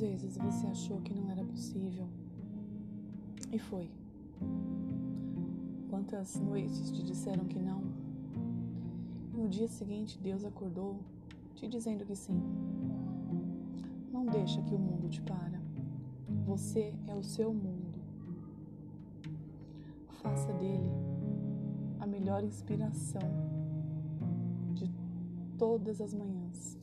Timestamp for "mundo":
14.78-15.08, 17.52-17.98